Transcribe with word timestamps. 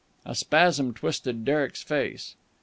A 0.25 0.33
spasm 0.33 0.93
twisted 0.95 1.45
Derek's 1.45 1.83
face. 1.83 2.35